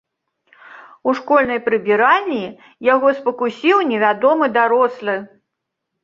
[1.09, 2.39] У школьнай прыбіральні
[2.93, 5.15] яго спакусіў невядомы дарослы.